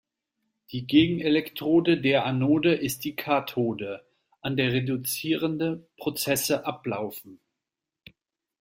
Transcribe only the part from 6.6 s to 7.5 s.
ablaufen.